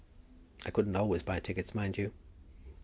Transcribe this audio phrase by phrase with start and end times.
[0.65, 2.11] "I couldn't always buy tickets, mind you."